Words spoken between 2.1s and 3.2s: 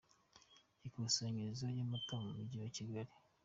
mu Mujyi wa Kigali